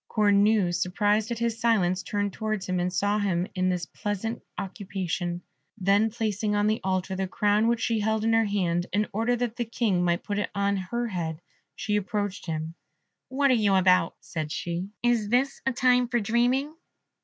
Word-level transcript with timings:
Cornue, 0.09 0.71
surprised 0.73 1.29
at 1.29 1.37
his 1.37 1.59
silence, 1.59 2.01
turned 2.01 2.33
towards 2.33 2.65
him, 2.67 2.79
and 2.79 2.91
saw 2.91 3.19
him 3.19 3.45
in 3.53 3.69
this 3.69 3.85
pleasant 3.85 4.41
occupation; 4.57 5.43
then 5.77 6.09
placing 6.09 6.55
on 6.55 6.65
the 6.65 6.81
altar 6.83 7.15
the 7.15 7.27
crown 7.27 7.67
which 7.67 7.81
she 7.81 7.99
held 7.99 8.23
in 8.23 8.33
her 8.33 8.45
hand, 8.45 8.87
in 8.93 9.05
order 9.13 9.35
that 9.35 9.57
the 9.57 9.63
King 9.63 10.03
might 10.03 10.23
put 10.23 10.39
it 10.39 10.49
on 10.55 10.75
her 10.75 11.09
head, 11.09 11.39
she 11.75 11.95
approached 11.97 12.47
him. 12.47 12.73
"What 13.27 13.51
are 13.51 13.53
you 13.53 13.75
about," 13.75 14.15
said 14.21 14.51
she; 14.51 14.89
"is 15.03 15.29
this 15.29 15.61
a 15.67 15.71
time 15.71 16.07
for 16.07 16.19
dreaming?" 16.19 16.73